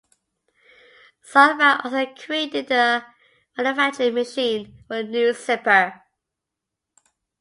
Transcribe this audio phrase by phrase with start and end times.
[1.31, 3.05] Sundback also created the
[3.55, 6.01] manufacturing machine for the new zipper.